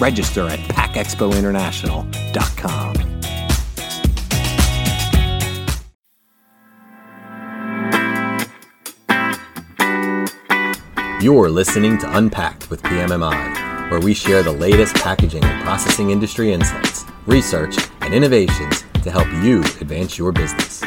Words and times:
Register 0.00 0.48
at 0.48 0.60
packexpointernational.com. 0.60 2.94
You're 11.20 11.50
listening 11.50 11.98
to 11.98 12.16
Unpacked 12.16 12.70
with 12.70 12.80
PMMI, 12.82 13.90
where 13.90 13.98
we 13.98 14.14
share 14.14 14.44
the 14.44 14.52
latest 14.52 14.94
packaging 14.94 15.42
and 15.42 15.64
processing 15.64 16.10
industry 16.10 16.52
insights, 16.52 17.04
research, 17.26 17.74
and 18.02 18.14
innovations 18.14 18.84
to 19.02 19.10
help 19.10 19.26
you 19.42 19.58
advance 19.80 20.16
your 20.16 20.30
business. 20.30 20.77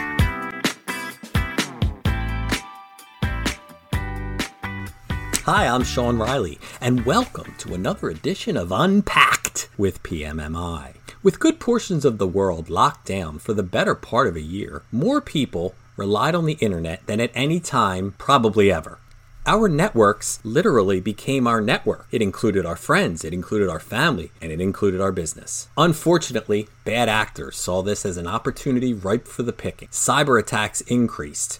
Hi, 5.54 5.68
I'm 5.68 5.84
Sean 5.84 6.18
Riley, 6.18 6.60
and 6.80 7.06
welcome 7.06 7.54
to 7.58 7.74
another 7.74 8.08
edition 8.08 8.56
of 8.56 8.72
Unpacked 8.72 9.68
with 9.78 10.02
PMMI. 10.02 10.94
With 11.22 11.42
good 11.42 11.60
portions 11.60 12.06
of 12.06 12.20
the 12.20 12.26
world 12.26 12.70
locked 12.70 13.06
down 13.06 13.38
for 13.38 13.54
the 13.54 13.62
better 13.62 13.94
part 13.94 14.30
of 14.30 14.38
a 14.38 14.42
year, 14.42 14.84
more 14.94 15.20
people 15.20 15.76
relied 15.98 16.36
on 16.36 16.46
the 16.46 16.58
internet 16.62 17.06
than 17.06 17.20
at 17.20 17.32
any 17.34 17.60
time, 17.60 18.16
probably 18.18 18.72
ever. 18.72 19.00
Our 19.46 19.68
networks 19.68 20.40
literally 20.46 21.02
became 21.02 21.46
our 21.48 21.60
network. 21.60 22.08
It 22.12 22.22
included 22.22 22.66
our 22.66 22.78
friends, 22.78 23.26
it 23.26 23.34
included 23.34 23.68
our 23.68 23.82
family, 23.82 24.32
and 24.42 24.54
it 24.54 24.62
included 24.62 25.02
our 25.02 25.12
business. 25.12 25.68
Unfortunately, 25.78 26.70
bad 26.86 27.10
actors 27.10 27.58
saw 27.58 27.82
this 27.82 28.06
as 28.06 28.16
an 28.16 28.26
opportunity 28.26 28.94
ripe 28.94 29.28
for 29.28 29.44
the 29.44 29.52
picking. 29.52 29.90
Cyber 29.90 30.40
attacks 30.40 30.80
increased. 30.80 31.60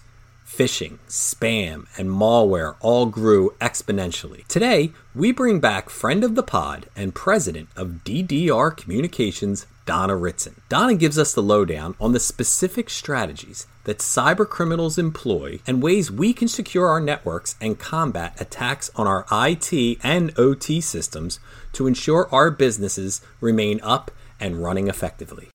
Phishing, 0.52 0.98
spam, 1.08 1.86
and 1.96 2.10
malware 2.10 2.76
all 2.80 3.06
grew 3.06 3.54
exponentially. 3.58 4.46
Today, 4.48 4.92
we 5.14 5.32
bring 5.32 5.60
back 5.60 5.88
friend 5.88 6.22
of 6.22 6.34
the 6.34 6.42
pod 6.42 6.90
and 6.94 7.14
president 7.14 7.70
of 7.74 8.04
DDR 8.04 8.76
Communications, 8.76 9.64
Donna 9.86 10.14
Ritson. 10.14 10.60
Donna 10.68 10.94
gives 10.94 11.18
us 11.18 11.32
the 11.32 11.42
lowdown 11.42 11.94
on 11.98 12.12
the 12.12 12.20
specific 12.20 12.90
strategies 12.90 13.66
that 13.84 14.00
cyber 14.00 14.46
criminals 14.46 14.98
employ 14.98 15.60
and 15.66 15.82
ways 15.82 16.10
we 16.10 16.34
can 16.34 16.48
secure 16.48 16.86
our 16.86 17.00
networks 17.00 17.56
and 17.58 17.78
combat 17.78 18.38
attacks 18.38 18.90
on 18.94 19.06
our 19.06 19.24
IT 19.32 19.98
and 20.02 20.38
OT 20.38 20.82
systems 20.82 21.40
to 21.72 21.86
ensure 21.86 22.28
our 22.30 22.50
businesses 22.50 23.22
remain 23.40 23.80
up 23.82 24.10
and 24.38 24.62
running 24.62 24.88
effectively. 24.88 25.48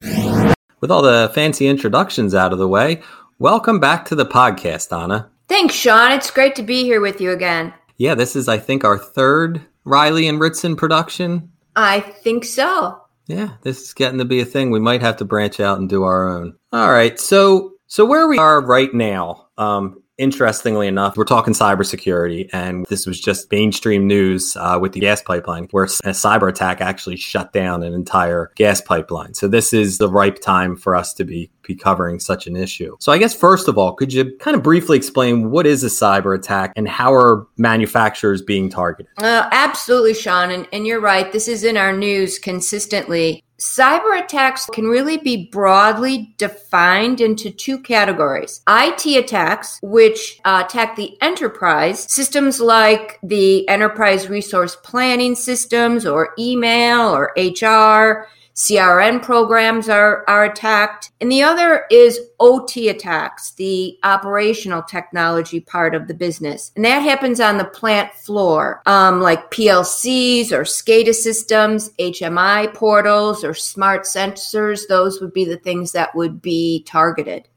With 0.81 0.89
all 0.89 1.03
the 1.03 1.31
fancy 1.35 1.67
introductions 1.67 2.33
out 2.33 2.51
of 2.51 2.57
the 2.57 2.67
way, 2.67 3.03
welcome 3.39 3.79
back 3.79 4.05
to 4.05 4.15
the 4.15 4.25
podcast, 4.25 4.89
Donna. 4.89 5.29
Thanks, 5.47 5.75
Sean. 5.75 6.11
It's 6.11 6.31
great 6.31 6.55
to 6.55 6.63
be 6.63 6.83
here 6.83 7.01
with 7.01 7.21
you 7.21 7.31
again. 7.31 7.73
Yeah, 7.97 8.15
this 8.15 8.35
is, 8.35 8.47
I 8.47 8.57
think, 8.57 8.83
our 8.83 8.97
third 8.97 9.61
Riley 9.85 10.27
and 10.27 10.39
Ritson 10.39 10.75
production. 10.75 11.51
I 11.75 11.99
think 11.99 12.43
so. 12.43 13.01
Yeah, 13.27 13.51
this 13.61 13.81
is 13.81 13.93
getting 13.93 14.19
to 14.19 14.25
be 14.25 14.39
a 14.39 14.45
thing. 14.45 14.71
We 14.71 14.79
might 14.79 15.01
have 15.01 15.17
to 15.17 15.25
branch 15.25 15.59
out 15.59 15.79
and 15.79 15.89
do 15.89 16.03
our 16.03 16.29
own. 16.29 16.55
All 16.71 16.89
right. 16.91 17.19
So 17.19 17.73
so 17.87 18.05
where 18.05 18.27
we 18.27 18.37
are 18.37 18.61
right 18.61 18.93
now, 18.93 19.47
um, 19.57 20.01
interestingly 20.17 20.87
enough, 20.87 21.17
we're 21.17 21.25
talking 21.25 21.53
cybersecurity, 21.53 22.49
and 22.53 22.85
this 22.87 23.05
was 23.05 23.19
just 23.19 23.51
mainstream 23.51 24.07
news 24.07 24.55
uh, 24.57 24.77
with 24.81 24.93
the 24.93 24.99
gas 24.99 25.21
pipeline, 25.21 25.67
where 25.71 25.85
a 25.85 26.09
cyber 26.09 26.49
attack 26.49 26.81
actually 26.81 27.17
shut 27.17 27.53
down 27.53 27.83
an 27.83 27.93
entire 27.93 28.51
gas 28.55 28.81
pipeline. 28.81 29.33
So 29.33 29.47
this 29.47 29.73
is 29.73 29.97
the 29.97 30.09
ripe 30.09 30.39
time 30.39 30.75
for 30.75 30.95
us 30.95 31.13
to 31.15 31.23
be 31.23 31.49
be 31.67 31.75
covering 31.75 32.19
such 32.19 32.47
an 32.47 32.55
issue. 32.55 32.95
So 32.99 33.11
I 33.11 33.17
guess 33.17 33.35
first 33.35 33.67
of 33.67 33.77
all, 33.77 33.93
could 33.93 34.13
you 34.13 34.35
kind 34.37 34.55
of 34.55 34.63
briefly 34.63 34.95
explain 34.95 35.51
what 35.51 35.67
is 35.67 35.83
a 35.83 35.87
cyber 35.87 36.33
attack 36.33 36.71
and 36.77 36.87
how 36.87 37.13
are 37.13 37.45
manufacturers 37.57 38.41
being 38.41 38.69
targeted? 38.69 39.11
Uh, 39.17 39.49
absolutely, 39.51 40.13
Sean, 40.13 40.49
and, 40.49 40.67
and 40.71 40.87
you're 40.87 41.01
right. 41.01 41.31
This 41.31 41.47
is 41.47 41.65
in 41.65 41.75
our 41.75 41.91
news 41.91 42.39
consistently. 42.39 43.43
Cyber 43.59 44.23
attacks 44.23 44.67
can 44.71 44.85
really 44.85 45.17
be 45.17 45.49
broadly 45.51 46.31
defined 46.37 47.19
into 47.19 47.49
two 47.49 47.79
categories. 47.79 48.61
IT 48.69 49.05
attacks, 49.17 49.79
which 49.81 50.39
uh, 50.45 50.63
attack 50.63 50.95
the 50.95 51.19
enterprise, 51.23 52.05
systems 52.11 52.59
like 52.59 53.17
the 53.23 53.67
enterprise 53.67 54.29
resource 54.29 54.75
planning 54.75 55.33
systems 55.33 56.05
or 56.05 56.35
email 56.37 57.15
or 57.15 57.33
HR, 57.35 58.27
CRM 58.57 59.21
programs 59.21 59.87
are, 59.87 60.27
are 60.27 60.45
attacked. 60.45 61.11
And 61.21 61.31
the 61.31 61.43
other 61.43 61.85
is 61.91 62.19
OT 62.39 62.89
attacks, 62.89 63.51
the 63.51 63.99
operational 64.01 64.81
technology 64.81 65.59
part 65.59 65.93
of 65.93 66.07
the 66.07 66.15
business. 66.15 66.71
And 66.75 66.83
that 66.83 66.99
happens 66.99 67.39
on 67.39 67.59
the 67.59 67.65
plant 67.65 68.11
floor, 68.15 68.81
um, 68.87 69.21
like 69.21 69.51
PLCs 69.51 70.51
or 70.51 70.63
SCADA 70.63 71.13
systems, 71.13 71.91
HMI 71.99 72.73
portals, 72.73 73.43
or 73.43 73.53
smart 73.53 74.05
sensors. 74.05 74.87
Those 74.87 75.21
would 75.21 75.33
be 75.33 75.45
the 75.45 75.57
things 75.57 75.91
that 75.91 76.15
would 76.15 76.41
be 76.41 76.83
targeted. 76.87 77.47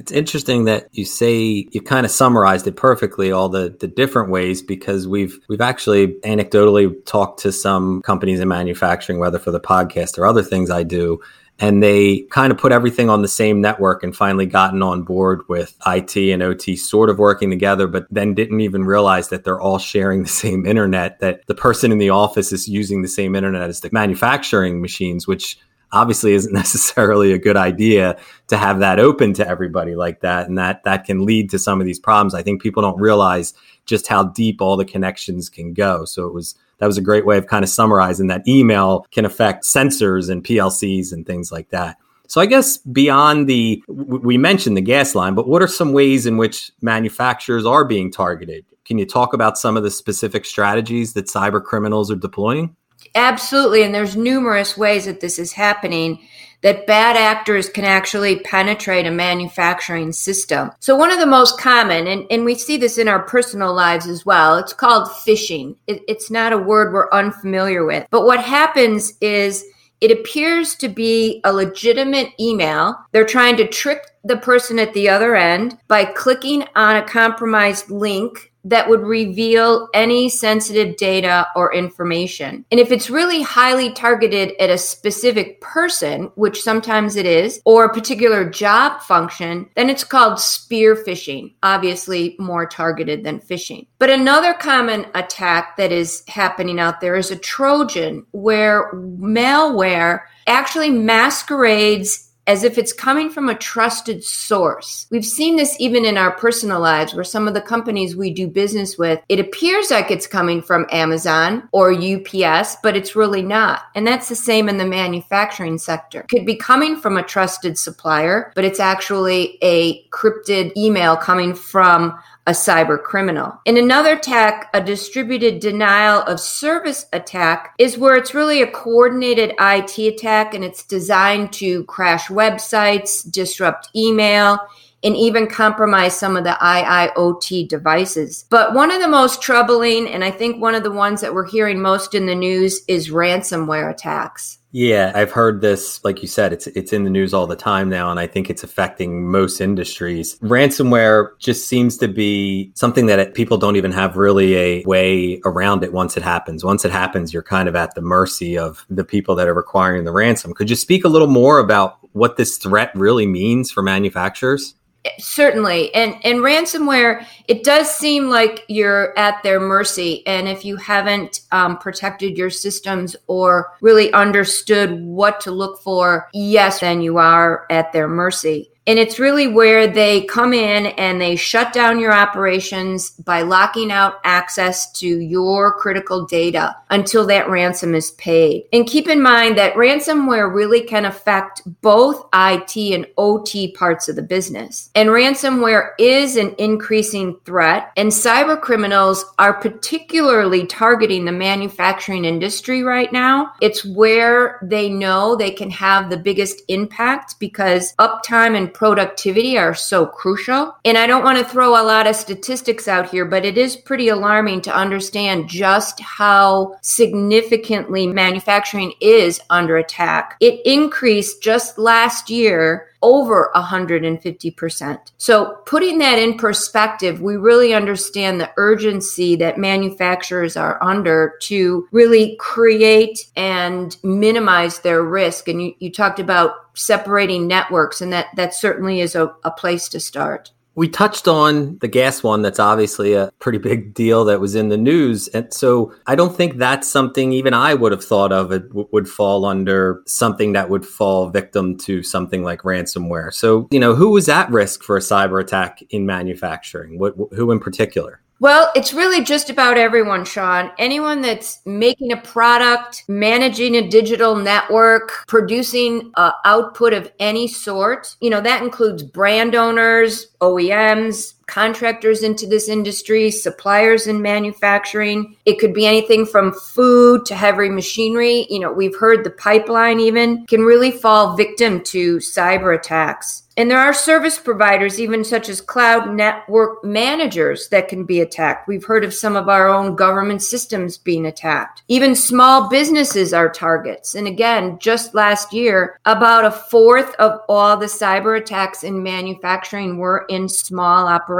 It's 0.00 0.12
interesting 0.12 0.64
that 0.64 0.88
you 0.92 1.04
say 1.04 1.68
you 1.70 1.82
kind 1.82 2.06
of 2.06 2.10
summarized 2.10 2.66
it 2.66 2.74
perfectly, 2.74 3.30
all 3.30 3.50
the, 3.50 3.76
the 3.80 3.86
different 3.86 4.30
ways, 4.30 4.62
because 4.62 5.06
we've 5.06 5.38
we've 5.50 5.60
actually 5.60 6.14
anecdotally 6.24 7.04
talked 7.04 7.40
to 7.40 7.52
some 7.52 8.00
companies 8.00 8.40
in 8.40 8.48
manufacturing, 8.48 9.18
whether 9.18 9.38
for 9.38 9.50
the 9.50 9.60
podcast 9.60 10.16
or 10.16 10.26
other 10.26 10.42
things 10.42 10.70
I 10.70 10.84
do, 10.84 11.20
and 11.58 11.82
they 11.82 12.20
kind 12.30 12.50
of 12.50 12.56
put 12.56 12.72
everything 12.72 13.10
on 13.10 13.20
the 13.20 13.28
same 13.28 13.60
network 13.60 14.02
and 14.02 14.16
finally 14.16 14.46
gotten 14.46 14.82
on 14.82 15.02
board 15.02 15.42
with 15.48 15.76
IT 15.86 16.16
and 16.16 16.42
OT 16.42 16.76
sort 16.76 17.10
of 17.10 17.18
working 17.18 17.50
together, 17.50 17.86
but 17.86 18.06
then 18.10 18.32
didn't 18.32 18.62
even 18.62 18.84
realize 18.84 19.28
that 19.28 19.44
they're 19.44 19.60
all 19.60 19.78
sharing 19.78 20.22
the 20.22 20.28
same 20.30 20.64
internet, 20.64 21.20
that 21.20 21.46
the 21.46 21.54
person 21.54 21.92
in 21.92 21.98
the 21.98 22.08
office 22.08 22.52
is 22.52 22.66
using 22.66 23.02
the 23.02 23.08
same 23.08 23.36
internet 23.36 23.68
as 23.68 23.80
the 23.80 23.90
manufacturing 23.92 24.80
machines, 24.80 25.26
which 25.26 25.58
obviously 25.92 26.32
isn't 26.32 26.52
necessarily 26.64 27.32
a 27.32 27.38
good 27.38 27.56
idea 27.56 28.18
to 28.48 28.56
have 28.56 28.80
that 28.80 28.98
open 28.98 29.32
to 29.34 29.46
everybody 29.46 29.94
like 29.94 30.20
that 30.20 30.48
and 30.48 30.58
that 30.58 30.82
that 30.84 31.04
can 31.04 31.24
lead 31.24 31.50
to 31.50 31.58
some 31.58 31.80
of 31.80 31.86
these 31.86 31.98
problems. 31.98 32.34
I 32.34 32.42
think 32.42 32.62
people 32.62 32.82
don't 32.82 33.00
realize 33.00 33.54
just 33.86 34.06
how 34.06 34.24
deep 34.24 34.60
all 34.60 34.76
the 34.76 34.84
connections 34.84 35.48
can 35.48 35.72
go. 35.72 36.04
So 36.04 36.26
it 36.26 36.34
was 36.34 36.54
that 36.78 36.86
was 36.86 36.98
a 36.98 37.02
great 37.02 37.26
way 37.26 37.36
of 37.36 37.46
kind 37.46 37.62
of 37.62 37.68
summarizing 37.68 38.28
that 38.28 38.46
email 38.48 39.06
can 39.10 39.24
affect 39.24 39.64
sensors 39.64 40.30
and 40.30 40.42
plcs 40.42 41.12
and 41.12 41.26
things 41.26 41.52
like 41.52 41.68
that. 41.70 41.96
So 42.26 42.40
i 42.40 42.46
guess 42.46 42.76
beyond 42.78 43.48
the 43.48 43.82
we 43.88 44.38
mentioned 44.38 44.76
the 44.76 44.82
gas 44.82 45.16
line 45.16 45.34
but 45.34 45.48
what 45.48 45.62
are 45.62 45.68
some 45.68 45.92
ways 45.92 46.26
in 46.26 46.36
which 46.36 46.70
manufacturers 46.80 47.66
are 47.66 47.84
being 47.84 48.10
targeted? 48.10 48.64
Can 48.84 48.98
you 48.98 49.06
talk 49.06 49.34
about 49.34 49.58
some 49.58 49.76
of 49.76 49.82
the 49.82 49.90
specific 49.90 50.44
strategies 50.44 51.12
that 51.12 51.26
cyber 51.26 51.62
criminals 51.62 52.10
are 52.10 52.16
deploying 52.16 52.74
Absolutely. 53.14 53.82
And 53.82 53.94
there's 53.94 54.16
numerous 54.16 54.76
ways 54.76 55.06
that 55.06 55.20
this 55.20 55.38
is 55.38 55.52
happening 55.52 56.20
that 56.62 56.86
bad 56.86 57.16
actors 57.16 57.68
can 57.70 57.84
actually 57.84 58.38
penetrate 58.40 59.06
a 59.06 59.10
manufacturing 59.10 60.12
system. 60.12 60.70
So 60.78 60.94
one 60.94 61.10
of 61.10 61.18
the 61.18 61.26
most 61.26 61.58
common, 61.58 62.06
and, 62.06 62.26
and 62.30 62.44
we 62.44 62.54
see 62.54 62.76
this 62.76 62.98
in 62.98 63.08
our 63.08 63.22
personal 63.22 63.72
lives 63.74 64.06
as 64.06 64.26
well, 64.26 64.58
it's 64.58 64.74
called 64.74 65.08
phishing. 65.08 65.76
It, 65.86 66.02
it's 66.06 66.30
not 66.30 66.52
a 66.52 66.58
word 66.58 66.92
we're 66.92 67.10
unfamiliar 67.12 67.84
with. 67.86 68.06
But 68.10 68.26
what 68.26 68.40
happens 68.40 69.14
is 69.20 69.64
it 70.00 70.10
appears 70.10 70.74
to 70.76 70.88
be 70.88 71.40
a 71.44 71.52
legitimate 71.52 72.28
email. 72.38 72.96
They're 73.12 73.24
trying 73.24 73.56
to 73.58 73.66
trick 73.66 74.06
the 74.24 74.36
person 74.36 74.78
at 74.78 74.92
the 74.94 75.08
other 75.08 75.36
end 75.36 75.78
by 75.88 76.04
clicking 76.04 76.64
on 76.74 76.96
a 76.96 77.06
compromised 77.06 77.90
link 77.90 78.50
that 78.64 78.88
would 78.88 79.00
reveal 79.00 79.88
any 79.94 80.28
sensitive 80.28 80.96
data 80.96 81.46
or 81.56 81.74
information. 81.74 82.64
And 82.70 82.80
if 82.80 82.92
it's 82.92 83.10
really 83.10 83.42
highly 83.42 83.92
targeted 83.92 84.52
at 84.60 84.70
a 84.70 84.78
specific 84.78 85.60
person, 85.60 86.24
which 86.34 86.62
sometimes 86.62 87.16
it 87.16 87.26
is, 87.26 87.60
or 87.64 87.84
a 87.84 87.94
particular 87.94 88.48
job 88.48 89.00
function, 89.00 89.68
then 89.76 89.88
it's 89.88 90.04
called 90.04 90.38
spear 90.38 90.94
phishing, 90.94 91.54
obviously 91.62 92.36
more 92.38 92.66
targeted 92.66 93.24
than 93.24 93.40
phishing. 93.40 93.86
But 93.98 94.10
another 94.10 94.54
common 94.54 95.06
attack 95.14 95.76
that 95.78 95.92
is 95.92 96.22
happening 96.28 96.78
out 96.78 97.00
there 97.00 97.16
is 97.16 97.30
a 97.30 97.36
Trojan 97.36 98.26
where 98.32 98.92
malware 98.92 100.20
actually 100.46 100.90
masquerades 100.90 102.29
as 102.50 102.64
if 102.64 102.78
it's 102.78 102.92
coming 102.92 103.30
from 103.30 103.48
a 103.48 103.54
trusted 103.54 104.24
source. 104.24 105.06
We've 105.08 105.24
seen 105.24 105.54
this 105.54 105.76
even 105.78 106.04
in 106.04 106.18
our 106.18 106.32
personal 106.32 106.80
lives 106.80 107.14
where 107.14 107.22
some 107.22 107.46
of 107.46 107.54
the 107.54 107.60
companies 107.60 108.16
we 108.16 108.32
do 108.32 108.48
business 108.48 108.98
with, 108.98 109.20
it 109.28 109.38
appears 109.38 109.92
like 109.92 110.10
it's 110.10 110.26
coming 110.26 110.60
from 110.60 110.84
Amazon 110.90 111.68
or 111.70 111.92
UPS, 111.92 112.76
but 112.82 112.96
it's 112.96 113.14
really 113.14 113.42
not. 113.42 113.82
And 113.94 114.04
that's 114.04 114.28
the 114.28 114.34
same 114.34 114.68
in 114.68 114.78
the 114.78 114.84
manufacturing 114.84 115.78
sector. 115.78 116.22
It 116.22 116.28
could 116.28 116.44
be 116.44 116.56
coming 116.56 116.96
from 116.96 117.16
a 117.16 117.22
trusted 117.22 117.78
supplier, 117.78 118.50
but 118.56 118.64
it's 118.64 118.80
actually 118.80 119.56
a 119.62 120.02
crypted 120.08 120.76
email 120.76 121.16
coming 121.16 121.54
from 121.54 122.18
a 122.50 122.52
cyber 122.52 123.00
criminal. 123.00 123.60
In 123.64 123.76
another 123.76 124.14
attack, 124.14 124.70
a 124.74 124.80
distributed 124.80 125.60
denial 125.60 126.22
of 126.22 126.40
service 126.40 127.06
attack 127.12 127.74
is 127.78 127.96
where 127.96 128.16
it's 128.16 128.34
really 128.34 128.60
a 128.60 128.66
coordinated 128.66 129.54
IT 129.60 129.96
attack 129.96 130.52
and 130.52 130.64
it's 130.64 130.84
designed 130.84 131.52
to 131.52 131.84
crash 131.84 132.26
websites, 132.26 133.30
disrupt 133.30 133.88
email, 133.94 134.58
and 135.04 135.16
even 135.16 135.46
compromise 135.46 136.18
some 136.18 136.36
of 136.36 136.42
the 136.42 136.58
IIoT 136.60 137.68
devices. 137.68 138.46
But 138.50 138.74
one 138.74 138.90
of 138.90 139.00
the 139.00 139.06
most 139.06 139.40
troubling, 139.40 140.08
and 140.08 140.24
I 140.24 140.32
think 140.32 140.60
one 140.60 140.74
of 140.74 140.82
the 140.82 140.90
ones 140.90 141.20
that 141.20 141.32
we're 141.32 141.46
hearing 141.46 141.80
most 141.80 142.16
in 142.16 142.26
the 142.26 142.34
news, 142.34 142.80
is 142.88 143.10
ransomware 143.10 143.88
attacks. 143.88 144.58
Yeah, 144.72 145.10
I've 145.16 145.32
heard 145.32 145.60
this. 145.60 146.02
Like 146.04 146.22
you 146.22 146.28
said, 146.28 146.52
it's 146.52 146.68
it's 146.68 146.92
in 146.92 147.02
the 147.02 147.10
news 147.10 147.34
all 147.34 147.46
the 147.46 147.56
time 147.56 147.88
now, 147.88 148.10
and 148.10 148.20
I 148.20 148.28
think 148.28 148.48
it's 148.48 148.62
affecting 148.62 149.28
most 149.28 149.60
industries. 149.60 150.38
Ransomware 150.38 151.30
just 151.38 151.66
seems 151.66 151.96
to 151.98 152.06
be 152.06 152.70
something 152.74 153.06
that 153.06 153.34
people 153.34 153.58
don't 153.58 153.76
even 153.76 153.90
have 153.90 154.16
really 154.16 154.54
a 154.54 154.84
way 154.84 155.40
around 155.44 155.82
it 155.82 155.92
once 155.92 156.16
it 156.16 156.22
happens. 156.22 156.64
Once 156.64 156.84
it 156.84 156.92
happens, 156.92 157.32
you're 157.32 157.42
kind 157.42 157.68
of 157.68 157.74
at 157.74 157.94
the 157.96 158.00
mercy 158.00 158.56
of 158.56 158.86
the 158.88 159.04
people 159.04 159.34
that 159.34 159.48
are 159.48 159.54
requiring 159.54 160.04
the 160.04 160.12
ransom. 160.12 160.54
Could 160.54 160.70
you 160.70 160.76
speak 160.76 161.04
a 161.04 161.08
little 161.08 161.28
more 161.28 161.58
about 161.58 161.98
what 162.12 162.36
this 162.36 162.56
threat 162.56 162.92
really 162.94 163.26
means 163.26 163.72
for 163.72 163.82
manufacturers? 163.82 164.74
Certainly. 165.18 165.94
And 165.94 166.14
and 166.24 166.40
ransomware 166.40 167.24
it 167.48 167.64
does 167.64 167.90
seem 167.90 168.28
like 168.28 168.64
you're 168.68 169.18
at 169.18 169.42
their 169.42 169.60
mercy. 169.60 170.26
And 170.26 170.48
if 170.48 170.64
you 170.64 170.76
haven't 170.76 171.40
um, 171.52 171.78
protected 171.78 172.36
your 172.36 172.50
systems 172.50 173.16
or 173.26 173.72
really 173.80 174.12
understood 174.12 175.02
what 175.02 175.40
to 175.40 175.50
look 175.50 175.80
for 175.82 176.28
yes 176.32 176.80
then 176.80 177.00
you 177.00 177.18
are 177.18 177.66
at 177.70 177.92
their 177.92 178.08
mercy 178.08 178.69
and 178.86 178.98
it's 178.98 179.18
really 179.18 179.46
where 179.46 179.86
they 179.86 180.22
come 180.22 180.52
in 180.52 180.86
and 180.86 181.20
they 181.20 181.36
shut 181.36 181.72
down 181.72 182.00
your 182.00 182.12
operations 182.12 183.10
by 183.10 183.42
locking 183.42 183.92
out 183.92 184.14
access 184.24 184.90
to 184.92 185.06
your 185.06 185.74
critical 185.78 186.24
data 186.24 186.74
until 186.88 187.26
that 187.26 187.48
ransom 187.48 187.94
is 187.94 188.12
paid. 188.12 188.64
And 188.72 188.86
keep 188.86 189.06
in 189.06 189.22
mind 189.22 189.58
that 189.58 189.74
ransomware 189.74 190.52
really 190.52 190.82
can 190.82 191.04
affect 191.04 191.62
both 191.82 192.26
IT 192.34 192.76
and 192.76 193.06
OT 193.18 193.72
parts 193.72 194.08
of 194.08 194.16
the 194.16 194.22
business. 194.22 194.90
And 194.94 195.10
ransomware 195.10 195.90
is 195.98 196.36
an 196.36 196.54
increasing 196.58 197.36
threat, 197.44 197.92
and 197.96 198.10
cyber 198.10 198.60
criminals 198.60 199.24
are 199.38 199.54
particularly 199.54 200.66
targeting 200.66 201.24
the 201.24 201.32
manufacturing 201.32 202.24
industry 202.24 202.82
right 202.82 203.12
now. 203.12 203.52
It's 203.60 203.84
where 203.84 204.58
they 204.62 204.88
know 204.88 205.36
they 205.36 205.50
can 205.50 205.70
have 205.70 206.10
the 206.10 206.16
biggest 206.16 206.62
impact 206.68 207.38
because 207.38 207.94
uptime 207.96 208.56
and 208.56 208.69
productivity 208.74 209.58
are 209.58 209.74
so 209.74 210.06
crucial. 210.06 210.76
And 210.84 210.96
I 210.98 211.06
don't 211.06 211.24
want 211.24 211.38
to 211.38 211.44
throw 211.44 211.70
a 211.70 211.84
lot 211.84 212.06
of 212.06 212.16
statistics 212.16 212.88
out 212.88 213.10
here, 213.10 213.24
but 213.24 213.44
it 213.44 213.58
is 213.58 213.76
pretty 213.76 214.08
alarming 214.08 214.62
to 214.62 214.76
understand 214.76 215.48
just 215.48 216.00
how 216.00 216.76
significantly 216.82 218.06
manufacturing 218.06 218.92
is 219.00 219.40
under 219.50 219.76
attack. 219.76 220.36
It 220.40 220.60
increased 220.64 221.42
just 221.42 221.78
last 221.78 222.30
year 222.30 222.90
over 223.02 223.50
150%. 223.54 224.98
So, 225.16 225.56
putting 225.66 225.98
that 225.98 226.18
in 226.18 226.36
perspective, 226.36 227.20
we 227.20 227.36
really 227.36 227.72
understand 227.72 228.40
the 228.40 228.50
urgency 228.56 229.36
that 229.36 229.58
manufacturers 229.58 230.56
are 230.56 230.82
under 230.82 231.36
to 231.42 231.88
really 231.92 232.36
create 232.38 233.30
and 233.36 233.96
minimize 234.02 234.80
their 234.80 235.02
risk. 235.02 235.48
And 235.48 235.62
you, 235.62 235.74
you 235.78 235.90
talked 235.90 236.20
about 236.20 236.69
separating 236.80 237.46
networks, 237.46 238.00
and 238.00 238.12
that, 238.12 238.26
that 238.36 238.54
certainly 238.54 239.00
is 239.00 239.14
a, 239.14 239.34
a 239.44 239.50
place 239.50 239.88
to 239.88 240.00
start. 240.00 240.50
We 240.76 240.88
touched 240.88 241.26
on 241.26 241.78
the 241.78 241.88
gas 241.88 242.22
one. 242.22 242.42
That's 242.42 242.60
obviously 242.60 243.12
a 243.12 243.32
pretty 243.40 243.58
big 243.58 243.92
deal 243.92 244.24
that 244.26 244.40
was 244.40 244.54
in 244.54 244.68
the 244.68 244.78
news. 244.78 245.26
And 245.28 245.52
so 245.52 245.92
I 246.06 246.14
don't 246.14 246.34
think 246.34 246.56
that's 246.56 246.88
something 246.88 247.32
even 247.32 247.52
I 247.52 247.74
would 247.74 247.92
have 247.92 248.04
thought 248.04 248.32
of 248.32 248.52
it 248.52 248.68
w- 248.68 248.88
would 248.92 249.08
fall 249.08 249.44
under 249.44 250.00
something 250.06 250.52
that 250.52 250.70
would 250.70 250.86
fall 250.86 251.28
victim 251.28 251.76
to 251.78 252.02
something 252.04 252.44
like 252.44 252.62
ransomware. 252.62 253.34
So, 253.34 253.68
you 253.72 253.80
know, 253.80 253.94
who 253.94 254.10
was 254.10 254.28
at 254.28 254.48
risk 254.50 254.82
for 254.82 254.96
a 254.96 255.00
cyber 255.00 255.42
attack 255.42 255.82
in 255.90 256.06
manufacturing? 256.06 256.98
What, 256.98 257.14
who 257.32 257.50
in 257.50 257.58
particular? 257.58 258.22
Well, 258.40 258.72
it's 258.74 258.94
really 258.94 259.22
just 259.22 259.50
about 259.50 259.76
everyone, 259.76 260.24
Sean. 260.24 260.70
Anyone 260.78 261.20
that's 261.20 261.60
making 261.66 262.10
a 262.10 262.16
product, 262.16 263.04
managing 263.06 263.74
a 263.74 263.86
digital 263.86 264.34
network, 264.34 265.26
producing 265.28 266.10
output 266.16 266.94
of 266.94 267.12
any 267.20 267.46
sort, 267.46 268.16
you 268.22 268.30
know, 268.30 268.40
that 268.40 268.62
includes 268.62 269.02
brand 269.02 269.54
owners, 269.54 270.28
OEMs, 270.40 271.34
contractors 271.50 272.22
into 272.22 272.46
this 272.46 272.68
industry, 272.68 273.30
suppliers 273.30 274.06
in 274.06 274.22
manufacturing. 274.22 275.36
It 275.44 275.58
could 275.58 275.74
be 275.74 275.86
anything 275.86 276.24
from 276.24 276.52
food 276.52 277.26
to 277.26 277.34
heavy 277.34 277.68
machinery. 277.68 278.46
You 278.48 278.60
know, 278.60 278.72
we've 278.72 278.96
heard 278.96 279.24
the 279.24 279.30
pipeline 279.30 279.98
even 279.98 280.46
can 280.46 280.62
really 280.62 280.92
fall 280.92 281.36
victim 281.36 281.82
to 281.84 282.18
cyber 282.18 282.74
attacks. 282.74 283.42
And 283.56 283.70
there 283.70 283.80
are 283.80 283.92
service 283.92 284.38
providers, 284.38 284.98
even 285.00 285.22
such 285.22 285.50
as 285.50 285.60
cloud 285.60 286.14
network 286.14 286.82
managers, 286.82 287.68
that 287.68 287.88
can 287.88 288.04
be 288.04 288.20
attacked. 288.20 288.66
We've 288.66 288.84
heard 288.84 289.04
of 289.04 289.12
some 289.12 289.36
of 289.36 289.50
our 289.50 289.68
own 289.68 289.96
government 289.96 290.40
systems 290.42 290.96
being 290.96 291.26
attacked. 291.26 291.82
Even 291.88 292.14
small 292.14 292.70
businesses 292.70 293.34
are 293.34 293.50
targets. 293.50 294.14
And 294.14 294.26
again, 294.26 294.78
just 294.78 295.14
last 295.14 295.52
year, 295.52 295.98
about 296.06 296.46
a 296.46 296.50
fourth 296.50 297.14
of 297.16 297.40
all 297.48 297.76
the 297.76 297.84
cyber 297.84 298.38
attacks 298.38 298.82
in 298.82 299.02
manufacturing 299.02 299.98
were 299.98 300.24
in 300.30 300.48
small 300.48 301.06
operations. 301.06 301.39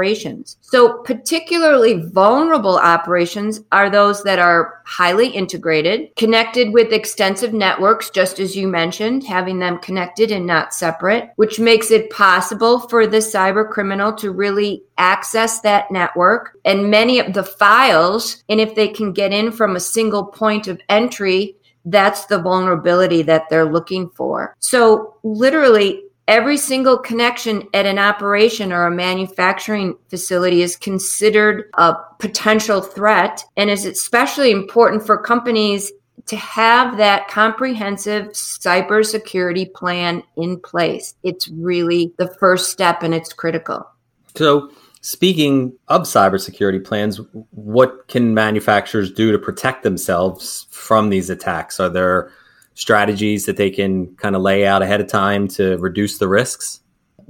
So, 0.61 0.99
particularly 1.03 1.93
vulnerable 1.93 2.77
operations 2.77 3.61
are 3.71 3.89
those 3.89 4.23
that 4.23 4.39
are 4.39 4.81
highly 4.85 5.29
integrated, 5.29 6.15
connected 6.15 6.73
with 6.73 6.91
extensive 6.91 7.53
networks, 7.53 8.09
just 8.09 8.39
as 8.39 8.55
you 8.55 8.67
mentioned, 8.67 9.23
having 9.23 9.59
them 9.59 9.79
connected 9.79 10.31
and 10.31 10.45
not 10.45 10.73
separate, 10.73 11.31
which 11.35 11.59
makes 11.59 11.91
it 11.91 12.09
possible 12.09 12.79
for 12.79 13.07
the 13.07 13.17
cyber 13.17 13.69
criminal 13.69 14.13
to 14.13 14.31
really 14.31 14.83
access 14.97 15.61
that 15.61 15.91
network 15.91 16.57
and 16.65 16.89
many 16.89 17.19
of 17.19 17.33
the 17.33 17.43
files. 17.43 18.43
And 18.49 18.59
if 18.59 18.75
they 18.75 18.87
can 18.87 19.13
get 19.13 19.31
in 19.31 19.51
from 19.51 19.75
a 19.75 19.79
single 19.79 20.25
point 20.25 20.67
of 20.67 20.81
entry, 20.89 21.55
that's 21.85 22.25
the 22.25 22.39
vulnerability 22.39 23.21
that 23.23 23.49
they're 23.49 23.71
looking 23.71 24.09
for. 24.09 24.55
So 24.59 25.15
literally 25.23 26.03
every 26.27 26.57
single 26.57 26.97
connection 26.97 27.67
at 27.73 27.85
an 27.85 27.99
operation 27.99 28.71
or 28.71 28.85
a 28.85 28.91
manufacturing 28.91 29.95
facility 30.09 30.61
is 30.61 30.75
considered 30.75 31.69
a 31.75 31.95
potential 32.19 32.81
threat 32.81 33.43
and 33.57 33.69
is 33.69 33.85
especially 33.85 34.51
important 34.51 35.05
for 35.05 35.17
companies 35.17 35.91
to 36.27 36.35
have 36.37 36.97
that 36.97 37.27
comprehensive 37.27 38.27
cybersecurity 38.29 39.73
plan 39.73 40.23
in 40.37 40.59
place. 40.59 41.15
It's 41.23 41.49
really 41.49 42.13
the 42.17 42.27
first 42.39 42.71
step 42.71 43.03
and 43.03 43.13
it's 43.13 43.33
critical. 43.33 43.89
So, 44.35 44.71
speaking 45.01 45.73
of 45.87 46.03
cybersecurity 46.03 46.85
plans, 46.85 47.19
what 47.49 48.07
can 48.07 48.33
manufacturers 48.33 49.11
do 49.11 49.31
to 49.31 49.39
protect 49.39 49.83
themselves 49.83 50.67
from 50.69 51.09
these 51.09 51.29
attacks? 51.29 51.79
Are 51.79 51.89
there 51.89 52.31
strategies 52.75 53.45
that 53.45 53.57
they 53.57 53.69
can 53.69 54.15
kind 54.15 54.35
of 54.35 54.41
lay 54.41 54.65
out 54.65 54.81
ahead 54.81 55.01
of 55.01 55.07
time 55.07 55.47
to 55.49 55.77
reduce 55.77 56.17
the 56.17 56.27
risks? 56.27 56.79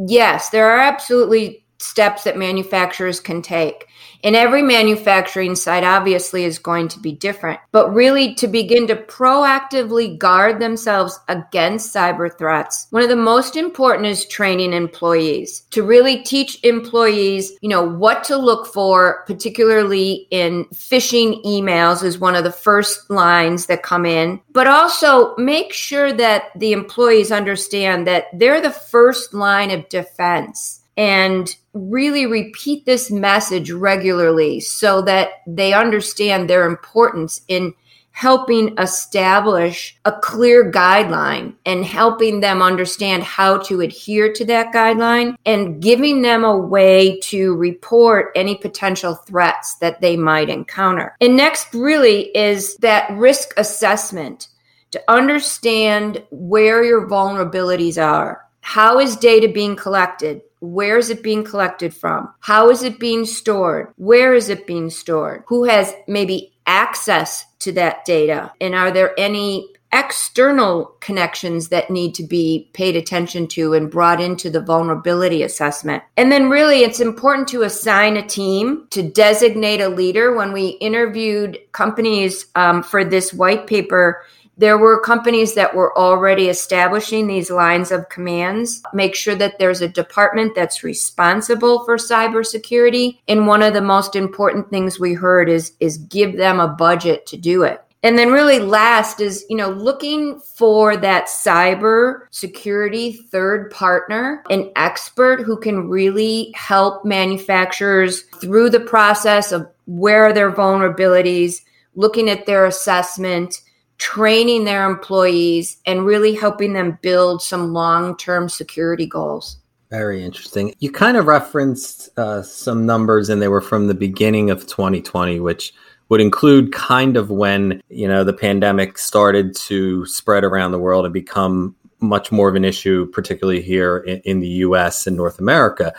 Yes, 0.08 0.50
there 0.50 0.70
are 0.70 0.80
absolutely 0.80 1.66
steps 1.80 2.24
that 2.24 2.38
manufacturers 2.38 3.20
can 3.20 3.42
take. 3.42 3.88
And 4.24 4.36
every 4.36 4.62
manufacturing 4.62 5.56
site 5.56 5.84
obviously 5.84 6.44
is 6.44 6.60
going 6.60 6.88
to 6.90 7.00
be 7.00 7.12
different, 7.12 7.60
but 7.72 7.94
really 7.94 8.36
to 8.36 8.48
begin 8.48 8.88
to 8.88 8.96
proactively 8.96 10.18
guard 10.18 10.60
themselves 10.60 11.20
against 11.28 11.94
cyber 11.94 12.36
threats, 12.38 12.88
one 12.92 13.04
of 13.04 13.10
the 13.10 13.16
most 13.16 13.56
important 13.56 14.08
is 14.08 14.26
training 14.26 14.74
employees 14.74 15.62
to 15.72 15.84
really 15.84 16.18
teach 16.18 16.64
employees, 16.64 17.52
you 17.62 17.70
know, 17.70 17.84
what 17.84 18.24
to 18.26 18.38
look 18.38 18.68
for, 18.68 19.24
particularly 19.26 20.28
in 20.32 20.66
phishing 20.66 21.44
emails 21.44 22.04
is 22.04 22.20
one 22.20 22.36
of 22.36 22.44
the 22.44 22.52
first 22.52 23.10
lines 23.10 23.66
that 23.66 23.84
come 23.84 24.06
in, 24.06 24.40
but 24.52 24.68
also 24.68 25.36
make 25.38 25.74
sure 25.74 26.14
that 26.14 26.52
the 26.56 26.74
employees 26.74 27.32
understand 27.32 28.08
that 28.08 28.26
they're 28.34 28.62
the 28.62 28.70
first 28.70 29.34
line 29.34 29.72
of 29.72 29.88
defense 29.90 30.81
and 31.02 31.56
really 31.74 32.28
repeat 32.28 32.86
this 32.86 33.10
message 33.10 33.72
regularly 33.72 34.60
so 34.60 35.02
that 35.02 35.30
they 35.48 35.74
understand 35.74 36.48
their 36.48 36.68
importance 36.68 37.42
in 37.48 37.74
helping 38.12 38.78
establish 38.78 39.98
a 40.06 40.12
clear 40.12 40.72
guideline 40.72 41.56
and 41.66 41.84
helping 41.84 42.40
them 42.40 42.62
understand 42.62 43.24
how 43.24 43.58
to 43.58 43.82
adhere 43.82 44.32
to 44.32 44.46
that 44.46 44.72
guideline 44.72 45.34
and 45.44 45.82
giving 45.82 46.22
them 46.22 46.44
a 46.44 46.56
way 46.56 47.20
to 47.22 47.56
report 47.56 48.32
any 48.36 48.56
potential 48.56 49.16
threats 49.16 49.74
that 49.78 50.02
they 50.02 50.16
might 50.16 50.50
encounter. 50.50 51.16
And 51.20 51.36
next, 51.36 51.74
really, 51.74 52.26
is 52.38 52.76
that 52.78 53.10
risk 53.14 53.56
assessment 53.58 54.50
to 54.92 55.02
understand 55.08 56.22
where 56.30 56.84
your 56.84 57.08
vulnerabilities 57.08 58.00
are. 58.00 58.46
How 58.60 59.00
is 59.00 59.16
data 59.16 59.48
being 59.48 59.76
collected? 59.76 60.44
Where 60.62 60.98
is 60.98 61.10
it 61.10 61.22
being 61.22 61.44
collected 61.44 61.94
from? 61.94 62.34
How 62.40 62.70
is 62.70 62.84
it 62.84 63.00
being 63.00 63.26
stored? 63.26 63.94
Where 63.98 64.34
is 64.34 64.50
it 64.50 64.66
being 64.66 64.90
stored? 64.90 65.44
Who 65.48 65.66
has 65.66 65.94
maybe 66.08 66.54
access 66.66 67.46
to 67.60 67.72
that 67.74 68.06
data? 68.06 68.52
And 68.62 68.74
are 68.74 68.92
there 68.92 69.20
any 69.20 69.72
external 69.94 70.86
connections 71.02 71.68
that 71.68 71.90
need 71.90 72.16
to 72.16 72.24
be 72.24 72.70
paid 72.74 72.96
attention 72.96 73.46
to 73.46 73.74
and 73.74 73.92
brought 73.92 74.22
into 74.22 74.50
the 74.50 74.62
vulnerability 74.62 75.44
assessment. 75.44 76.02
And 76.16 76.32
then, 76.32 76.50
really, 76.50 76.80
it's 76.80 77.00
important 77.00 77.48
to 77.50 77.64
assign 77.64 78.16
a 78.16 78.26
team 78.26 78.88
to 78.92 79.04
designate 79.04 79.82
a 79.82 79.90
leader. 79.90 80.34
When 80.34 80.54
we 80.54 80.70
interviewed 80.80 81.60
companies 81.74 82.46
um, 82.56 82.84
for 82.84 83.04
this 83.04 83.34
white 83.34 83.68
paper, 83.68 84.24
there 84.62 84.78
were 84.78 85.02
companies 85.02 85.56
that 85.56 85.74
were 85.74 85.98
already 85.98 86.48
establishing 86.48 87.26
these 87.26 87.50
lines 87.50 87.92
of 87.92 88.08
commands. 88.10 88.84
Make 88.94 89.16
sure 89.16 89.34
that 89.34 89.58
there's 89.58 89.82
a 89.82 89.88
department 89.88 90.54
that's 90.54 90.84
responsible 90.84 91.84
for 91.84 91.98
cybersecurity. 91.98 93.18
And 93.28 93.48
one 93.48 93.64
of 93.64 93.74
the 93.74 93.82
most 93.82 94.16
important 94.16 94.70
things 94.70 95.00
we 95.00 95.14
heard 95.14 95.50
is, 95.50 95.74
is 95.80 95.98
give 95.98 96.38
them 96.38 96.60
a 96.60 96.68
budget 96.68 97.26
to 97.26 97.38
do 97.38 97.64
it. 97.64 97.82
And 98.04 98.20
then 98.20 98.32
really 98.32 98.60
last 98.60 99.20
is, 99.20 99.46
you 99.50 99.58
know, 99.58 99.72
looking 99.72 100.40
for 100.40 100.96
that 100.96 101.26
cyber 101.26 102.22
security 102.30 103.14
third 103.14 103.72
partner, 103.72 104.44
an 104.52 104.72
expert 104.76 105.42
who 105.42 105.58
can 105.58 105.90
really 105.90 106.54
help 106.56 107.04
manufacturers 107.04 108.22
through 108.40 108.70
the 108.70 108.80
process 108.80 109.52
of 109.52 109.68
where 109.86 110.26
are 110.26 110.34
their 110.34 110.52
vulnerabilities, 110.52 111.62
looking 111.96 112.30
at 112.30 112.46
their 112.46 112.66
assessment, 112.66 113.62
training 114.02 114.66
their 114.66 114.90
employees 114.90 115.78
and 115.86 116.08
really 116.08 116.34
helping 116.34 116.74
them 116.74 116.98
build 117.04 117.40
some 117.40 117.72
long 117.72 118.18
term 118.18 118.50
security 118.50 119.06
goals. 119.06 119.58
Very 119.92 120.24
interesting. 120.24 120.74
You 120.80 120.92
kind 120.92 121.18
of 121.18 121.28
referenced 121.28 122.10
uh, 122.18 122.42
some 122.42 122.86
numbers, 122.86 123.30
and 123.30 123.42
they 123.42 123.48
were 123.48 123.62
from 123.62 123.88
the 123.88 123.94
beginning 123.94 124.50
of 124.50 124.66
2020, 124.66 125.40
which 125.40 125.72
would 126.10 126.20
include 126.20 126.74
kind 126.74 127.16
of 127.16 127.30
when 127.30 127.82
you 127.90 128.08
know 128.08 128.24
the 128.24 128.34
pandemic 128.34 128.98
started 128.98 129.56
to 129.56 130.06
spread 130.08 130.44
around 130.44 130.72
the 130.72 130.80
world 130.80 131.06
and 131.06 131.14
become 131.14 131.76
much 132.00 132.32
more 132.32 132.50
of 132.50 132.56
an 132.56 132.66
issue, 132.66 133.06
particularly 133.12 133.62
here 133.62 134.00
in, 134.00 134.20
in 134.22 134.40
the 134.40 134.48
U.S. 134.66 135.06
and 135.06 135.16
North 135.16 135.38
America. 135.38 135.94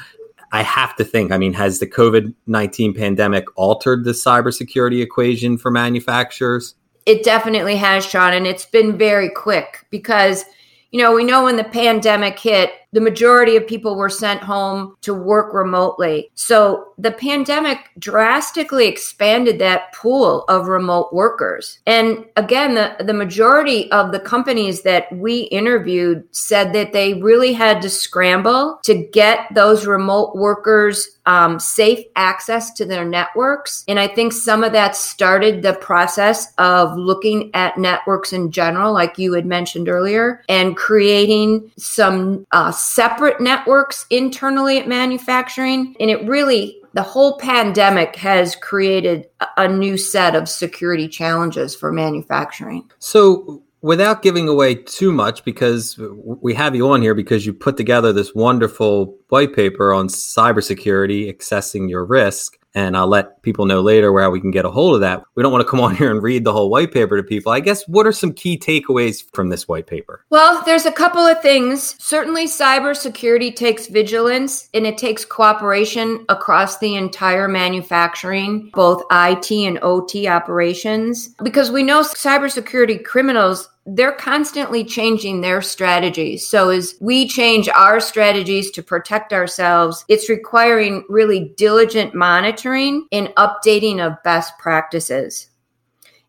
I 0.50 0.62
have 0.62 0.97
to 0.97 1.04
think. 1.04 1.30
I 1.30 1.38
mean, 1.38 1.52
has 1.52 1.78
the 1.78 1.87
COVID 1.87 2.35
19 2.49 2.94
pandemic 2.94 3.44
altered 3.54 4.04
the 4.04 4.11
cybersecurity 4.11 5.00
equation 5.02 5.56
for 5.56 5.71
manufacturers? 5.71 6.75
It 7.06 7.25
definitely 7.25 7.76
has, 7.76 8.04
Sean, 8.04 8.32
and 8.32 8.47
it's 8.47 8.66
been 8.66 8.97
very 8.97 9.28
quick 9.28 9.85
because, 9.90 10.44
you 10.90 11.02
know, 11.02 11.12
we 11.12 11.25
know 11.25 11.44
when 11.44 11.56
the 11.56 11.64
pandemic 11.64 12.38
hit, 12.38 12.71
the 12.92 13.00
majority 13.00 13.56
of 13.56 13.66
people 13.66 13.96
were 13.96 14.08
sent 14.08 14.42
home 14.42 14.96
to 15.00 15.14
work 15.14 15.54
remotely. 15.54 16.30
So 16.34 16.92
the 16.99 17.11
pandemic 17.11 17.78
drastically 17.99 18.87
expanded 18.87 19.58
that 19.58 19.92
pool 19.94 20.44
of 20.49 20.68
remote 20.68 21.12
workers. 21.12 21.80
And 21.87 22.26
again, 22.37 22.75
the, 22.75 22.96
the 23.04 23.14
majority 23.14 23.90
of 23.90 24.12
the 24.12 24.20
companies 24.20 24.82
that 24.82 25.11
we 25.12 25.42
interviewed 25.42 26.25
said 26.32 26.72
that 26.75 26.92
they 26.92 27.14
really 27.14 27.52
had 27.52 27.82
to 27.82 27.90
scramble 27.90 28.78
to 28.84 28.94
get 28.94 29.46
those 29.54 29.87
remote 29.87 30.37
workers 30.37 31.18
um, 31.26 31.61
safe 31.61 32.04
access 32.16 32.72
to 32.72 32.84
their 32.84 33.04
networks. 33.04 33.84
And 33.87 33.99
I 33.99 34.08
think 34.08 34.32
some 34.32 34.64
of 34.64 34.72
that 34.72 34.96
started 34.96 35.62
the 35.62 35.75
process 35.75 36.52
of 36.58 36.96
looking 36.96 37.50
at 37.54 37.78
networks 37.78 38.32
in 38.32 38.50
general, 38.50 38.92
like 38.92 39.18
you 39.18 39.32
had 39.34 39.46
mentioned 39.46 39.88
earlier, 39.88 40.42
and 40.49 40.76
creating 40.76 41.70
some 41.76 42.46
uh, 42.52 42.72
separate 42.82 43.40
networks 43.40 44.06
internally 44.10 44.78
at 44.78 44.88
manufacturing. 44.88 45.96
And 46.00 46.10
it 46.10 46.26
really, 46.26 46.80
the 46.94 47.02
whole 47.02 47.38
pandemic 47.38 48.16
has 48.16 48.56
created 48.56 49.28
a 49.56 49.68
new 49.68 49.96
set 49.96 50.34
of 50.34 50.48
security 50.48 51.08
challenges 51.08 51.74
for 51.74 51.92
manufacturing. 51.92 52.90
So, 52.98 53.62
without 53.80 54.22
giving 54.22 54.48
away 54.48 54.76
too 54.76 55.12
much, 55.12 55.44
because 55.44 55.98
we 55.98 56.54
have 56.54 56.74
you 56.74 56.88
on 56.88 57.02
here 57.02 57.14
because 57.14 57.44
you 57.44 57.52
put 57.52 57.76
together 57.76 58.12
this 58.12 58.34
wonderful 58.34 59.18
white 59.32 59.54
paper 59.54 59.94
on 59.94 60.08
cybersecurity, 60.08 61.34
assessing 61.34 61.88
your 61.88 62.04
risk 62.04 62.58
and 62.74 62.96
I'll 62.96 63.08
let 63.08 63.42
people 63.42 63.66
know 63.66 63.80
later 63.80 64.12
where 64.12 64.30
we 64.30 64.40
can 64.40 64.50
get 64.50 64.64
a 64.64 64.70
hold 64.70 64.94
of 64.94 65.00
that. 65.02 65.22
We 65.34 65.42
don't 65.42 65.52
want 65.52 65.64
to 65.64 65.70
come 65.70 65.80
on 65.80 65.94
here 65.94 66.10
and 66.10 66.22
read 66.22 66.44
the 66.44 66.52
whole 66.52 66.70
white 66.70 66.92
paper 66.92 67.16
to 67.16 67.22
people. 67.22 67.52
I 67.52 67.60
guess 67.60 67.86
what 67.86 68.06
are 68.06 68.12
some 68.12 68.32
key 68.32 68.58
takeaways 68.58 69.22
from 69.34 69.50
this 69.50 69.68
white 69.68 69.86
paper? 69.86 70.24
Well, 70.30 70.62
there's 70.64 70.86
a 70.86 70.92
couple 70.92 71.20
of 71.20 71.40
things. 71.42 71.96
Certainly, 72.02 72.46
cybersecurity 72.46 73.54
takes 73.54 73.86
vigilance 73.86 74.68
and 74.74 74.86
it 74.86 74.98
takes 74.98 75.24
cooperation 75.24 76.24
across 76.28 76.78
the 76.78 76.94
entire 76.94 77.48
manufacturing, 77.48 78.70
both 78.72 79.02
IT 79.10 79.50
and 79.50 79.78
OT 79.82 80.28
operations, 80.28 81.28
because 81.42 81.70
we 81.70 81.82
know 81.82 82.02
cybersecurity 82.02 83.04
criminals 83.04 83.68
they're 83.84 84.12
constantly 84.12 84.84
changing 84.84 85.40
their 85.40 85.60
strategies. 85.60 86.46
So 86.46 86.70
as 86.70 86.94
we 87.00 87.26
change 87.26 87.68
our 87.68 87.98
strategies 87.98 88.70
to 88.72 88.82
protect 88.82 89.32
ourselves, 89.32 90.04
it's 90.08 90.28
requiring 90.28 91.04
really 91.08 91.52
diligent 91.56 92.14
monitoring 92.14 93.06
and 93.10 93.28
updating 93.36 93.98
of 93.98 94.22
best 94.22 94.56
practices. 94.58 95.48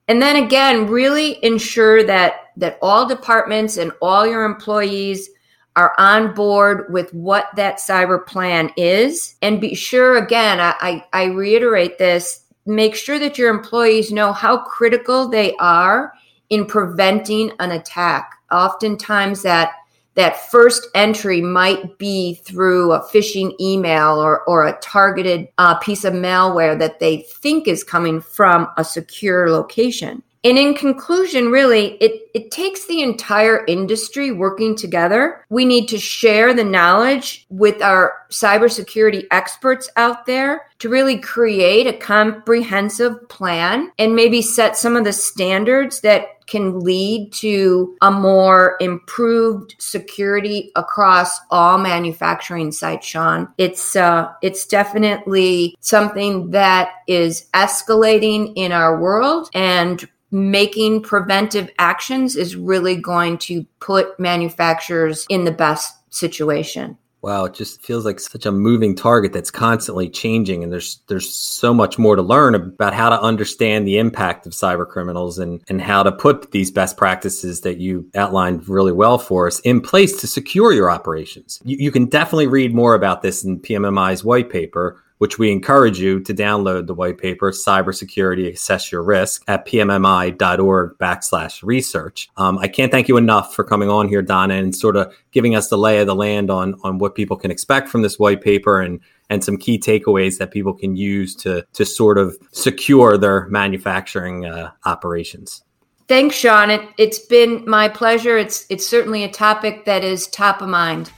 And 0.07 0.21
then 0.21 0.35
again, 0.43 0.87
really 0.87 1.43
ensure 1.43 2.03
that 2.03 2.35
that 2.57 2.77
all 2.81 3.07
departments 3.07 3.77
and 3.77 3.91
all 4.01 4.27
your 4.27 4.45
employees 4.45 5.29
are 5.75 5.95
on 5.97 6.33
board 6.33 6.91
with 6.93 7.11
what 7.13 7.47
that 7.55 7.77
cyber 7.77 8.23
plan 8.23 8.69
is. 8.77 9.35
And 9.41 9.59
be 9.59 9.73
sure, 9.73 10.17
again, 10.17 10.59
I, 10.59 10.75
I, 10.79 11.05
I 11.13 11.23
reiterate 11.25 11.97
this, 11.97 12.45
make 12.67 12.95
sure 12.95 13.17
that 13.17 13.39
your 13.39 13.49
employees 13.49 14.11
know 14.11 14.33
how 14.33 14.57
critical 14.65 15.29
they 15.29 15.55
are 15.55 16.13
in 16.49 16.65
preventing 16.65 17.51
an 17.59 17.71
attack. 17.71 18.35
Oftentimes 18.51 19.41
that 19.43 19.73
that 20.15 20.49
first 20.51 20.87
entry 20.93 21.41
might 21.41 21.97
be 21.97 22.35
through 22.35 22.91
a 22.91 23.01
phishing 23.01 23.59
email 23.59 24.21
or, 24.23 24.43
or 24.43 24.67
a 24.67 24.77
targeted 24.79 25.47
uh, 25.57 25.75
piece 25.79 26.03
of 26.03 26.13
malware 26.13 26.77
that 26.77 26.99
they 26.99 27.21
think 27.41 27.67
is 27.67 27.83
coming 27.83 28.21
from 28.21 28.67
a 28.77 28.83
secure 28.83 29.49
location. 29.49 30.21
And 30.43 30.57
in 30.57 30.73
conclusion, 30.73 31.51
really, 31.51 31.95
it, 32.01 32.29
it 32.33 32.51
takes 32.51 32.85
the 32.85 33.01
entire 33.01 33.63
industry 33.65 34.31
working 34.31 34.75
together. 34.75 35.45
We 35.49 35.63
need 35.63 35.87
to 35.87 35.97
share 35.97 36.53
the 36.53 36.65
knowledge 36.65 37.45
with 37.49 37.81
our 37.81 38.13
cybersecurity 38.29 39.25
experts 39.31 39.89
out 39.95 40.25
there 40.25 40.65
to 40.79 40.89
really 40.89 41.17
create 41.17 41.87
a 41.87 41.97
comprehensive 41.97 43.29
plan 43.29 43.89
and 43.97 44.15
maybe 44.15 44.41
set 44.41 44.75
some 44.75 44.97
of 44.97 45.05
the 45.05 45.13
standards 45.13 46.01
that 46.01 46.27
can 46.45 46.81
lead 46.81 47.31
to 47.31 47.95
a 48.01 48.11
more 48.11 48.75
improved 48.81 49.75
security 49.79 50.73
across 50.75 51.39
all 51.51 51.77
manufacturing 51.77 52.69
sites 52.69 53.07
sean 53.07 53.47
it's 53.57 53.95
uh, 53.95 54.29
it's 54.41 54.65
definitely 54.65 55.73
something 55.79 56.51
that 56.51 56.89
is 57.07 57.47
escalating 57.53 58.51
in 58.57 58.73
our 58.73 58.99
world 58.99 59.49
and 59.53 60.05
making 60.33 61.03
preventive 61.03 61.69
actions 61.77 62.35
is 62.35 62.55
really 62.55 62.95
going 62.95 63.37
to 63.37 63.63
put 63.79 64.19
manufacturers 64.19 65.25
in 65.29 65.45
the 65.45 65.51
best 65.51 65.95
situation. 66.13 66.97
Wow, 67.21 67.45
it 67.45 67.53
just 67.53 67.81
feels 67.81 68.03
like 68.03 68.19
such 68.19 68.45
a 68.45 68.51
moving 68.51 68.97
target 68.97 69.31
that's 69.31 69.49
constantly 69.49 70.09
changing 70.09 70.61
and 70.61 70.73
there's 70.73 70.99
there's 71.07 71.33
so 71.33 71.73
much 71.73 71.97
more 71.97 72.17
to 72.17 72.21
learn 72.21 72.53
about 72.53 72.93
how 72.93 73.07
to 73.07 73.21
understand 73.21 73.87
the 73.87 73.97
impact 73.97 74.45
of 74.45 74.51
cyber 74.51 74.85
criminals 74.85 75.39
and 75.39 75.61
and 75.69 75.81
how 75.81 76.03
to 76.03 76.11
put 76.11 76.51
these 76.51 76.69
best 76.69 76.97
practices 76.97 77.61
that 77.61 77.77
you 77.77 78.09
outlined 78.13 78.67
really 78.67 78.91
well 78.91 79.17
for 79.17 79.47
us 79.47 79.61
in 79.61 79.79
place 79.79 80.19
to 80.19 80.27
secure 80.27 80.73
your 80.73 80.91
operations. 80.91 81.61
You, 81.63 81.77
you 81.79 81.91
can 81.91 82.07
definitely 82.07 82.47
read 82.47 82.75
more 82.75 82.93
about 82.93 83.21
this 83.21 83.41
in 83.41 83.61
PMMI's 83.61 84.25
white 84.25 84.49
paper 84.49 85.01
which 85.17 85.39
we 85.39 85.51
encourage 85.51 85.99
you 85.99 86.19
to 86.21 86.33
download 86.33 86.87
the 86.87 86.93
white 86.93 87.17
paper, 87.17 87.51
Cybersecurity 87.51 88.53
Assess 88.53 88.91
Your 88.91 89.03
Risk, 89.03 89.43
at 89.47 89.65
pmmi.org 89.65 90.97
backslash 90.97 91.63
research. 91.63 92.29
Um, 92.37 92.57
I 92.57 92.67
can't 92.67 92.91
thank 92.91 93.07
you 93.07 93.17
enough 93.17 93.55
for 93.55 93.63
coming 93.63 93.89
on 93.89 94.07
here, 94.07 94.21
Donna, 94.21 94.55
and 94.55 94.75
sort 94.75 94.95
of 94.95 95.13
giving 95.31 95.55
us 95.55 95.69
the 95.69 95.77
lay 95.77 95.99
of 95.99 96.07
the 96.07 96.15
land 96.15 96.49
on, 96.49 96.75
on 96.83 96.97
what 96.97 97.15
people 97.15 97.37
can 97.37 97.51
expect 97.51 97.89
from 97.89 98.01
this 98.01 98.19
white 98.19 98.41
paper 98.41 98.81
and 98.81 98.99
and 99.29 99.43
some 99.43 99.57
key 99.57 99.79
takeaways 99.79 100.37
that 100.37 100.51
people 100.51 100.73
can 100.73 100.95
use 100.95 101.33
to 101.33 101.65
to 101.73 101.85
sort 101.85 102.17
of 102.17 102.37
secure 102.51 103.17
their 103.17 103.47
manufacturing 103.47 104.45
uh, 104.45 104.71
operations. 104.85 105.63
Thanks, 106.07 106.35
Sean. 106.35 106.69
It, 106.69 106.81
it's 106.97 107.19
been 107.19 107.63
my 107.67 107.87
pleasure. 107.87 108.37
It's 108.37 108.65
it's 108.69 108.85
certainly 108.85 109.23
a 109.23 109.29
topic 109.29 109.85
that 109.85 110.03
is 110.03 110.27
top 110.27 110.61
of 110.61 110.69
mind. 110.69 111.11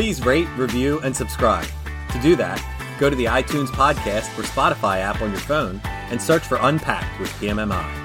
Please 0.00 0.24
rate, 0.24 0.48
review, 0.56 0.98
and 1.00 1.14
subscribe. 1.14 1.66
To 2.12 2.18
do 2.22 2.34
that, 2.36 2.58
go 2.98 3.10
to 3.10 3.16
the 3.16 3.26
iTunes 3.26 3.66
podcast 3.66 4.30
or 4.38 4.44
Spotify 4.44 5.00
app 5.00 5.20
on 5.20 5.28
your 5.28 5.40
phone 5.40 5.78
and 5.84 6.22
search 6.22 6.42
for 6.42 6.56
Unpacked 6.62 7.20
with 7.20 7.28
PMMI. 7.32 7.99